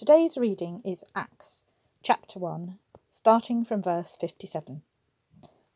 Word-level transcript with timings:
Today's 0.00 0.38
reading 0.38 0.80
is 0.82 1.04
Acts, 1.14 1.66
chapter 2.02 2.38
1, 2.38 2.78
starting 3.10 3.66
from 3.66 3.82
verse 3.82 4.16
57. 4.18 4.80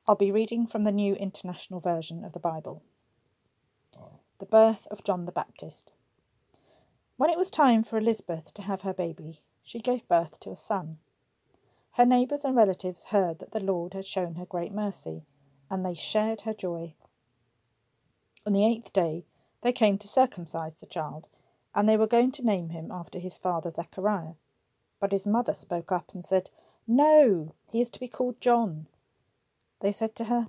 I'll 0.09 0.15
be 0.15 0.33
reading 0.33 0.67
from 0.67 0.85
the 0.85 0.93
New 0.93 1.15
International 1.17 1.79
Version 1.79 2.25
of 2.25 2.33
the 2.33 2.41
Bible. 2.41 2.83
The 4.39 4.47
birth 4.47 4.87
of 4.91 5.05
John 5.05 5.27
the 5.27 5.31
Baptist. 5.31 5.93
When 7.19 7.29
it 7.29 7.37
was 7.37 7.51
time 7.51 7.83
for 7.83 7.99
Elizabeth 7.99 8.55
to 8.55 8.63
have 8.63 8.81
her 8.81 8.95
baby, 8.95 9.43
she 9.63 9.79
gave 9.79 10.09
birth 10.09 10.41
to 10.41 10.51
a 10.51 10.57
son. 10.57 11.01
Her 11.99 12.07
neighbours 12.07 12.47
and 12.47 12.57
relatives 12.57 13.05
heard 13.11 13.41
that 13.41 13.53
the 13.53 13.61
Lord 13.61 13.93
had 13.93 14.07
shown 14.07 14.37
her 14.37 14.47
great 14.47 14.73
mercy, 14.73 15.27
and 15.71 15.85
they 15.85 15.93
shared 15.93 16.41
her 16.47 16.55
joy. 16.55 16.95
On 18.47 18.55
the 18.55 18.65
eighth 18.65 18.91
day, 18.95 19.27
they 19.61 19.73
came 19.73 19.99
to 19.99 20.09
circumcise 20.09 20.77
the 20.77 20.87
child 20.87 21.29
and 21.75 21.89
they 21.89 21.97
were 21.97 22.07
going 22.07 22.31
to 22.33 22.45
name 22.45 22.71
him 22.71 22.91
after 22.91 23.19
his 23.19 23.37
father 23.37 23.71
Zechariah. 23.71 24.35
But 25.01 25.13
his 25.13 25.27
mother 25.27 25.55
spoke 25.55 25.91
up 25.91 26.13
and 26.15 26.25
said, 26.25 26.51
No, 26.87 27.55
he 27.71 27.81
is 27.81 27.91
to 27.91 28.01
be 28.01 28.09
called 28.09 28.41
John. 28.41 28.87
They 29.81 29.93
said 29.93 30.15
to 30.17 30.25
her, 30.25 30.49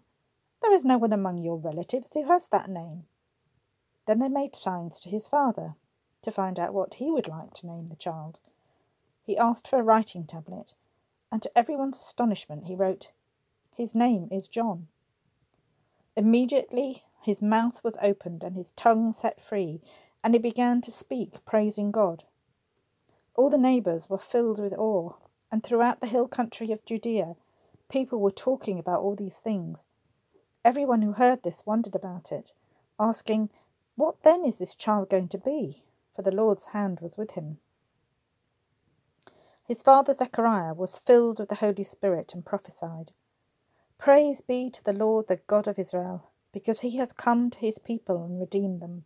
There 0.62 0.72
is 0.72 0.86
no 0.86 0.98
one 0.98 1.14
among 1.14 1.40
your 1.40 1.58
relatives 1.58 2.14
who 2.14 2.28
has 2.28 2.48
that 2.50 2.70
name. 2.70 3.06
Then 4.06 4.20
they 4.20 4.30
made 4.30 4.56
signs 4.56 5.00
to 5.02 5.10
his 5.10 5.28
father 5.28 5.76
to 6.22 6.32
find 6.32 6.60
out 6.60 6.74
what 6.74 6.96
he 6.96 7.12
would 7.12 7.28
like 7.28 7.54
to 7.55 7.68
name 7.68 7.88
the 7.88 7.96
child. 7.96 8.40
He 9.24 9.38
asked 9.38 9.68
for 9.68 9.80
a 9.80 9.84
writing 9.84 10.26
tablet, 10.26 10.74
and 11.32 11.42
to 11.42 11.58
everyone's 11.58 11.98
astonishment, 11.98 12.66
he 12.66 12.76
wrote, 12.76 13.12
His 13.76 13.96
name 13.96 14.28
is 14.32 14.48
John. 14.48 14.88
Immediately 16.16 17.02
his 17.22 17.42
mouth 17.42 17.84
was 17.84 17.98
opened 18.02 18.44
and 18.44 18.55
his 18.55 18.72
tongue 18.74 19.12
set 19.12 19.42
free, 19.42 19.82
and 20.26 20.34
he 20.34 20.40
began 20.40 20.82
to 20.82 20.90
speak, 20.90 21.46
praising 21.46 21.92
God. 21.92 22.24
All 23.36 23.52
the 23.52 23.60
neighbours 23.60 24.10
were 24.10 24.18
filled 24.18 24.60
with 24.60 24.74
awe, 24.74 25.14
and 25.52 25.62
throughout 25.62 26.02
the 26.02 26.08
hill 26.08 26.28
country 26.28 26.72
of 26.72 26.84
Judea, 26.84 27.36
people 27.90 28.20
were 28.20 28.32
talking 28.32 28.80
about 28.80 29.02
all 29.02 29.16
these 29.16 29.40
things. 29.40 29.86
Everyone 30.66 31.04
who 31.04 31.14
heard 31.14 31.44
this 31.44 31.64
wondered 31.64 31.94
about 31.94 32.32
it, 32.32 32.54
asking, 32.99 33.52
What 33.98 34.24
then 34.24 34.44
is 34.44 34.58
this 34.58 34.74
child 34.74 35.12
going 35.12 35.27
to 35.27 35.38
be? 35.38 35.84
For 36.12 36.24
the 36.24 36.36
Lord's 36.36 36.68
hand 36.68 37.02
was 37.02 37.18
with 37.20 37.32
him. 37.32 37.60
His 39.68 39.84
father 39.84 40.16
Zechariah 40.16 40.74
was 40.74 40.98
filled 40.98 41.38
with 41.38 41.49
the 41.49 41.55
Holy 41.55 41.84
Spirit 41.84 42.34
and 42.34 42.44
prophesied, 42.44 43.12
Praise 43.99 44.42
be 44.42 44.71
to 44.71 44.84
the 44.84 44.92
Lord, 44.92 45.27
the 45.27 45.42
God 45.46 45.68
of 45.68 45.77
Israel, 45.77 46.32
because 46.52 46.82
he 46.82 46.98
has 46.98 47.14
come 47.14 47.52
to 47.52 47.60
his 47.60 47.77
people 47.77 48.26
and 48.26 48.40
redeemed 48.40 48.80
them. 48.80 49.05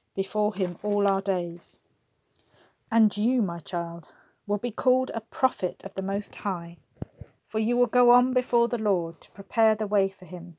before 0.15 0.55
him 0.55 0.77
all 0.83 1.07
our 1.07 1.21
days. 1.21 1.77
And 2.91 3.15
you, 3.15 3.41
my 3.41 3.59
child, 3.59 4.09
will 4.45 4.57
be 4.57 4.71
called 4.71 5.11
a 5.13 5.21
prophet 5.21 5.81
of 5.85 5.93
the 5.93 6.01
Most 6.01 6.35
High, 6.35 6.77
for 7.45 7.59
you 7.59 7.77
will 7.77 7.87
go 7.87 8.09
on 8.09 8.33
before 8.33 8.67
the 8.67 8.77
Lord 8.77 9.21
to 9.21 9.31
prepare 9.31 9.75
the 9.75 9.87
way 9.87 10.09
for 10.09 10.25
him, 10.25 10.57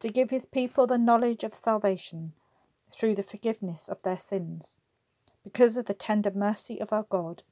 to 0.00 0.08
give 0.08 0.30
his 0.30 0.46
people 0.46 0.86
the 0.86 0.98
knowledge 0.98 1.44
of 1.44 1.54
salvation 1.54 2.32
through 2.90 3.14
the 3.14 3.22
forgiveness 3.22 3.88
of 3.88 4.02
their 4.02 4.18
sins, 4.18 4.76
because 5.44 5.76
of 5.76 5.84
the 5.84 5.94
tender 5.94 6.30
mercy 6.34 6.80
of 6.80 6.92
our 6.92 7.04
God, 7.08 7.42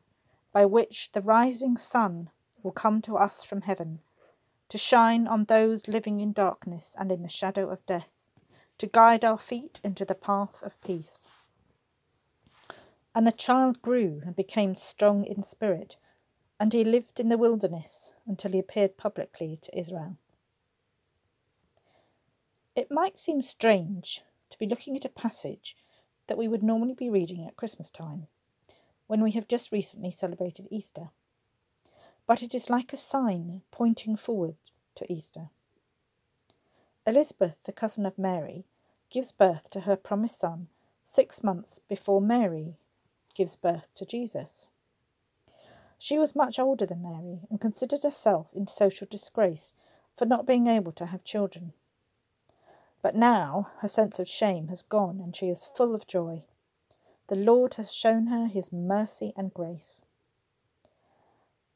by 0.53 0.65
which 0.65 1.13
the 1.13 1.21
rising 1.21 1.77
sun 1.77 2.31
will 2.63 2.73
come 2.73 3.03
to 3.03 3.17
us 3.17 3.45
from 3.45 3.63
heaven, 3.63 3.99
to 4.71 4.79
shine 4.79 5.27
on 5.27 5.45
those 5.45 5.87
living 5.87 6.21
in 6.21 6.33
darkness 6.33 6.97
and 6.99 7.13
in 7.13 7.23
the 7.23 7.29
shadow 7.29 7.69
of 7.69 7.85
death 7.85 8.16
to 8.79 8.87
guide 8.87 9.25
our 9.25 9.39
feet 9.39 9.81
into 9.83 10.05
the 10.05 10.15
path 10.15 10.63
of 10.63 10.81
peace. 10.83 11.21
And 13.15 13.27
the 13.27 13.33
child 13.33 13.81
grew 13.81 14.21
and 14.25 14.37
became 14.37 14.75
strong 14.75 15.25
in 15.25 15.43
spirit, 15.43 15.97
and 16.61 16.73
he 16.73 16.85
lived 16.85 17.19
in 17.19 17.29
the 17.29 17.39
wilderness 17.39 18.13
until 18.27 18.53
he 18.53 18.59
appeared 18.59 18.97
publicly 18.97 19.59
to 19.63 19.79
Israel. 19.79 20.17
It 22.75 22.89
might 22.91 23.17
seem 23.17 23.41
strange 23.41 24.23
to 24.51 24.59
be 24.59 24.67
looking 24.67 24.97
at 24.97 25.05
a 25.07 25.11
passage 25.11 25.77
that 26.27 26.37
we 26.37 26.47
would 26.47 26.63
normally 26.63 26.95
be 26.95 27.09
reading 27.09 27.47
at 27.47 27.57
Christmas 27.57 27.89
time, 27.89 28.27
when 29.07 29.23
we 29.23 29.31
have 29.33 29.49
just 29.49 29.73
recently 29.73 30.11
celebrated 30.11 30.69
Easter. 30.71 31.11
But 32.27 32.43
it 32.43 32.55
is 32.55 32.69
like 32.69 32.93
a 32.93 32.97
sign 32.97 33.63
pointing 33.71 34.17
forward 34.17 34.57
to 34.97 35.11
Easter. 35.11 35.51
Elizabeth, 37.07 37.63
the 37.65 37.73
cousin 37.73 38.05
of 38.05 38.19
Mary, 38.19 38.65
gives 39.11 39.31
birth 39.31 39.71
to 39.71 39.81
her 39.81 39.97
promised 39.97 40.41
son 40.41 40.67
six 41.03 41.45
months 41.45 41.79
before 41.79 42.21
Mary 42.21 42.77
gives 43.35 43.55
birth 43.55 43.89
to 43.95 44.05
Jesus. 44.05 44.69
She 45.99 46.19
was 46.19 46.35
much 46.35 46.59
older 46.59 46.85
than 46.85 47.03
Mary 47.03 47.41
and 47.49 47.61
considered 47.61 48.03
herself 48.03 48.51
in 48.55 48.67
social 48.67 49.07
disgrace 49.09 49.73
for 50.17 50.27
not 50.27 50.47
being 50.47 50.67
able 50.67 50.93
to 50.93 51.07
have 51.07 51.23
children. 51.23 51.73
But 53.03 53.15
now 53.15 53.69
her 53.79 53.89
sense 53.89 54.19
of 54.19 54.29
shame 54.29 54.69
has 54.69 54.83
gone 54.83 55.21
and 55.21 55.35
she 55.35 55.49
is 55.49 55.71
full 55.77 55.95
of 55.95 56.09
joy. 56.09 56.43
The 57.29 57.37
Lord 57.37 57.75
has 57.75 57.95
shown 57.95 58.27
her 58.27 58.47
his 58.47 58.73
mercy 58.73 59.33
and 59.37 59.55
grace. 59.55 60.01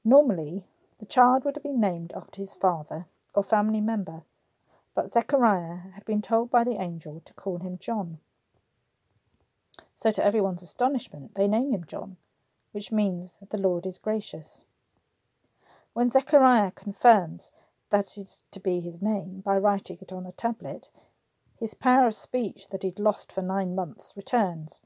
Normally, 0.04 0.64
the 0.98 1.06
child 1.06 1.44
would 1.44 1.56
have 1.56 1.62
been 1.62 1.80
named 1.80 2.12
after 2.16 2.40
his 2.40 2.54
father 2.54 3.06
or 3.34 3.44
family 3.44 3.80
member, 3.80 4.22
but 4.94 5.10
Zechariah 5.10 5.92
had 5.94 6.04
been 6.04 6.22
told 6.22 6.50
by 6.50 6.64
the 6.64 6.80
angel 6.80 7.22
to 7.24 7.34
call 7.34 7.58
him 7.58 7.78
John. 7.78 8.18
So, 9.94 10.10
to 10.10 10.24
everyone's 10.24 10.62
astonishment, 10.62 11.34
they 11.34 11.46
name 11.46 11.72
him 11.72 11.84
John, 11.86 12.16
which 12.72 12.90
means 12.90 13.36
that 13.40 13.50
the 13.50 13.58
Lord 13.58 13.86
is 13.86 13.98
gracious. 13.98 14.64
When 15.92 16.10
Zechariah 16.10 16.70
confirms 16.70 17.52
that 17.90 18.16
is 18.16 18.44
to 18.52 18.60
be 18.60 18.80
his 18.80 19.02
name 19.02 19.42
by 19.44 19.56
writing 19.56 19.98
it 20.00 20.12
on 20.12 20.26
a 20.26 20.32
tablet, 20.32 20.88
his 21.58 21.74
power 21.74 22.06
of 22.06 22.14
speech 22.14 22.68
that 22.70 22.82
he'd 22.82 22.98
lost 22.98 23.30
for 23.30 23.42
nine 23.42 23.74
months 23.74 24.14
returns, 24.16 24.80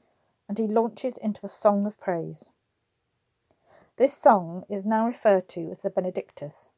and 0.49 0.57
he 0.57 0.67
launches 0.67 1.17
into 1.17 1.45
a 1.45 1.49
song 1.49 1.85
of 1.85 1.99
praise. 1.99 2.49
This 3.97 4.17
song 4.17 4.65
is 4.69 4.83
now 4.83 5.07
referred 5.07 5.47
to 5.49 5.71
as 5.71 5.81
the 5.81 5.89
Benedictus, 5.89 6.69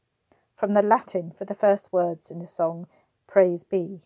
from 0.56 0.74
the 0.74 0.84
Latin 0.84 1.32
for 1.32 1.46
the 1.46 1.56
first 1.56 1.92
words 1.92 2.30
in 2.30 2.40
the 2.40 2.48
song 2.48 2.88
Praise 3.38 3.64
Be. 3.64 4.02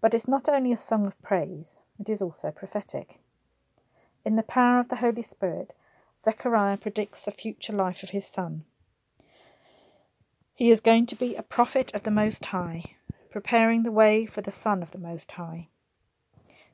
But 0.00 0.14
it's 0.14 0.26
not 0.26 0.48
only 0.48 0.72
a 0.72 0.78
song 0.78 1.06
of 1.06 1.20
praise, 1.20 1.82
it 2.00 2.08
is 2.08 2.22
also 2.22 2.50
prophetic. 2.50 3.20
In 4.24 4.36
the 4.36 4.42
power 4.42 4.80
of 4.80 4.88
the 4.88 4.96
Holy 4.96 5.20
Spirit, 5.20 5.74
Zechariah 6.18 6.78
predicts 6.78 7.20
the 7.20 7.30
future 7.30 7.74
life 7.74 8.02
of 8.02 8.12
his 8.16 8.26
son. 8.26 8.64
He 10.54 10.70
is 10.70 10.80
going 10.80 11.04
to 11.04 11.14
be 11.14 11.34
a 11.34 11.42
prophet 11.42 11.90
of 11.92 12.04
the 12.04 12.10
Most 12.10 12.46
High, 12.46 12.96
preparing 13.30 13.82
the 13.82 13.92
way 13.92 14.24
for 14.24 14.40
the 14.40 14.50
Son 14.50 14.82
of 14.82 14.92
the 14.92 14.98
Most 14.98 15.32
High. 15.32 15.68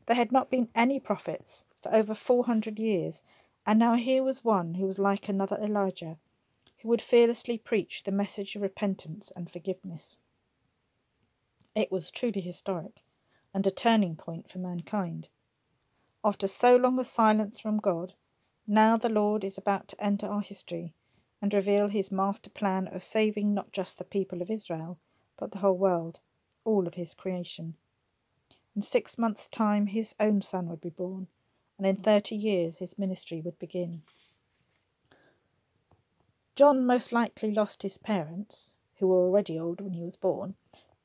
There 0.06 0.14
had 0.14 0.30
not 0.30 0.52
been 0.52 0.68
any 0.76 1.00
prophets 1.00 1.64
for 1.82 1.92
over 1.92 2.14
four 2.14 2.44
hundred 2.44 2.78
years, 2.78 3.24
and 3.66 3.76
now 3.76 3.96
here 3.96 4.22
was 4.22 4.44
one 4.44 4.74
who 4.74 4.86
was 4.86 5.00
like 5.00 5.28
another 5.28 5.58
Elijah, 5.60 6.16
who 6.82 6.88
would 6.90 7.02
fearlessly 7.02 7.58
preach 7.58 8.04
the 8.04 8.12
message 8.12 8.54
of 8.54 8.62
repentance 8.62 9.32
and 9.34 9.50
forgiveness. 9.50 10.16
It 11.74 11.92
was 11.92 12.10
truly 12.10 12.40
historic 12.40 13.02
and 13.54 13.66
a 13.66 13.70
turning 13.70 14.16
point 14.16 14.48
for 14.48 14.58
mankind. 14.58 15.28
After 16.24 16.46
so 16.46 16.76
long 16.76 16.98
a 16.98 17.04
silence 17.04 17.60
from 17.60 17.78
God, 17.78 18.14
now 18.66 18.96
the 18.96 19.08
Lord 19.08 19.44
is 19.44 19.56
about 19.56 19.88
to 19.88 20.04
enter 20.04 20.26
our 20.26 20.42
history 20.42 20.94
and 21.40 21.54
reveal 21.54 21.88
his 21.88 22.12
master 22.12 22.50
plan 22.50 22.86
of 22.88 23.02
saving 23.02 23.54
not 23.54 23.72
just 23.72 23.98
the 23.98 24.04
people 24.04 24.42
of 24.42 24.50
Israel, 24.50 24.98
but 25.38 25.52
the 25.52 25.58
whole 25.58 25.78
world, 25.78 26.20
all 26.64 26.86
of 26.86 26.94
his 26.94 27.14
creation. 27.14 27.76
In 28.76 28.82
six 28.82 29.16
months' 29.16 29.48
time, 29.48 29.86
his 29.86 30.14
own 30.20 30.42
son 30.42 30.68
would 30.68 30.80
be 30.80 30.90
born, 30.90 31.28
and 31.78 31.86
in 31.86 31.96
thirty 31.96 32.36
years 32.36 32.78
his 32.78 32.98
ministry 32.98 33.40
would 33.40 33.58
begin. 33.58 34.02
John 36.54 36.84
most 36.84 37.10
likely 37.10 37.52
lost 37.52 37.82
his 37.82 37.96
parents, 37.96 38.74
who 38.98 39.08
were 39.08 39.24
already 39.24 39.58
old 39.58 39.80
when 39.80 39.94
he 39.94 40.02
was 40.02 40.16
born, 40.16 40.56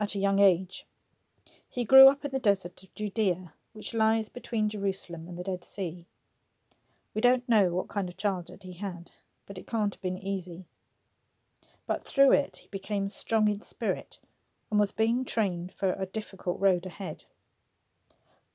at 0.05 0.13
a 0.13 0.19
young 0.19 0.37
age. 0.37 0.85
He 1.67 1.83
grew 1.83 2.07
up 2.07 2.23
in 2.23 2.29
the 2.29 2.37
desert 2.37 2.83
of 2.83 2.93
Judea, 2.93 3.53
which 3.73 3.95
lies 3.95 4.29
between 4.29 4.69
Jerusalem 4.69 5.27
and 5.27 5.35
the 5.35 5.43
Dead 5.43 5.63
Sea. 5.63 6.05
We 7.15 7.21
don't 7.21 7.49
know 7.49 7.69
what 7.73 7.87
kind 7.87 8.07
of 8.07 8.15
childhood 8.15 8.61
he 8.61 8.73
had, 8.73 9.09
but 9.47 9.57
it 9.57 9.65
can't 9.65 9.95
have 9.95 10.01
been 10.03 10.19
easy. 10.19 10.67
But 11.87 12.05
through 12.05 12.33
it, 12.33 12.57
he 12.57 12.67
became 12.67 13.09
strong 13.09 13.47
in 13.47 13.61
spirit 13.61 14.19
and 14.69 14.79
was 14.79 14.91
being 14.91 15.25
trained 15.25 15.71
for 15.71 15.93
a 15.93 16.05
difficult 16.05 16.59
road 16.59 16.85
ahead. 16.85 17.23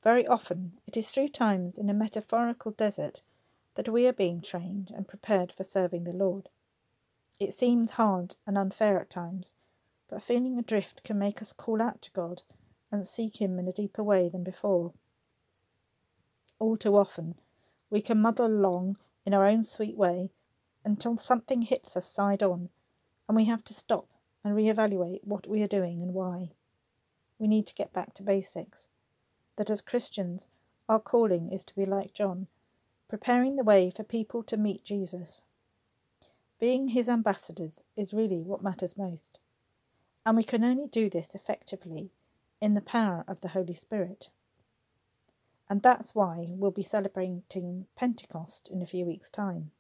Very 0.05 0.25
often, 0.25 0.79
it 0.87 0.97
is 0.97 1.11
through 1.11 1.29
times 1.31 1.79
in 1.79 1.91
a 1.91 1.95
metaphorical 1.95 2.71
desert 2.71 3.23
that 3.75 3.89
we 3.89 4.07
are 4.07 4.13
being 4.13 4.41
trained 4.41 4.93
and 4.95 5.09
prepared 5.09 5.51
for 5.51 5.65
serving 5.65 6.05
the 6.05 6.13
Lord. 6.13 6.49
It 7.41 7.53
seems 7.53 7.93
hard 7.93 8.37
and 8.47 8.57
unfair 8.57 9.01
at 9.01 9.11
times, 9.11 9.55
but 10.11 10.23
feeling 10.23 10.59
adrift 10.59 11.05
can 11.05 11.19
make 11.19 11.41
us 11.41 11.53
call 11.53 11.81
out 11.81 12.03
to 12.03 12.11
God 12.11 12.43
and 12.91 13.07
seek 13.07 13.41
Him 13.41 13.59
in 13.59 13.69
a 13.69 13.73
deeper 13.73 14.03
way 14.03 14.29
than 14.29 14.43
before. 14.43 14.93
All 16.59 16.77
too 16.77 16.97
often, 16.97 17.37
we 17.89 18.03
can 18.03 18.21
muddle 18.21 18.47
along 18.47 18.97
in 19.25 19.33
our 19.33 19.47
own 19.47 19.63
sweet 19.63 19.97
way 19.97 20.31
until 20.85 21.17
something 21.17 21.63
hits 21.63 21.97
us 21.97 22.07
side 22.07 22.43
on, 22.43 22.71
and 23.29 23.37
we 23.37 23.45
have 23.45 23.63
to 23.65 23.75
stop 23.75 24.09
and 24.43 24.57
reevaluate 24.57 25.21
what 25.23 25.47
we 25.47 25.63
are 25.63 25.69
doing 25.69 26.03
and 26.03 26.13
why. 26.13 26.51
We 27.39 27.47
need 27.47 27.67
to 27.69 27.75
get 27.75 27.93
back 27.93 28.13
to 28.15 28.23
basics. 28.23 28.89
That 29.57 29.71
as 29.71 29.81
Christians, 29.81 30.49
our 30.89 30.99
calling 30.99 31.51
is 31.51 31.65
to 31.65 31.77
be 31.77 31.87
like 31.87 32.15
John, 32.15 32.49
preparing 33.09 33.57
the 33.57 33.65
way 33.65 33.91
for 33.95 34.03
people 34.03 34.43
to 34.45 34.57
meet 34.57 34.85
Jesus. 34.85 35.43
Being 36.59 36.89
his 36.89 37.09
ambassadors 37.09 37.85
is 37.97 38.13
really 38.13 38.43
what 38.43 38.63
matters 38.63 38.97
most. 38.97 39.39
And 40.25 40.37
we 40.37 40.45
can 40.45 40.65
only 40.65 40.87
do 40.87 41.09
this 41.09 41.35
effectively 41.35 42.11
in 42.61 42.75
the 42.75 42.81
power 42.81 43.25
of 43.27 43.41
the 43.41 43.49
Holy 43.49 43.75
Spirit. 43.75 44.29
And 45.69 45.83
that's 45.83 46.15
why 46.15 46.47
we'll 46.51 46.73
be 46.73 46.83
celebrating 46.83 47.87
Pentecost 47.97 48.69
in 48.71 48.83
a 48.83 48.87
few 48.87 49.07
weeks' 49.07 49.31
time. 49.31 49.71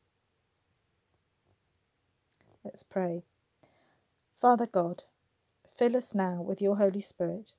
Let's 2.64 2.82
pray. 2.82 3.24
Father 4.34 4.66
God, 4.66 5.04
fill 5.66 5.96
us 5.96 6.14
now 6.14 6.40
with 6.40 6.62
your 6.62 6.76
Holy 6.76 7.00
Spirit, 7.00 7.54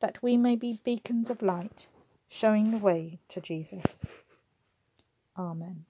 that 0.00 0.22
we 0.22 0.36
may 0.36 0.56
be 0.56 0.80
beacons 0.84 1.30
of 1.30 1.40
light, 1.40 1.86
showing 2.28 2.70
the 2.70 2.78
way 2.78 3.20
to 3.28 3.40
Jesus. 3.40 4.06
Amen. 5.38 5.84